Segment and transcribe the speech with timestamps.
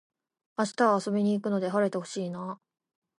[0.57, 2.61] 明日は遊びに行くので晴れて欲しいなあ